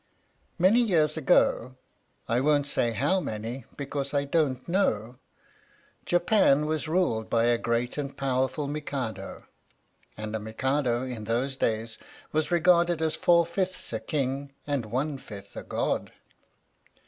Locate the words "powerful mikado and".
8.17-10.35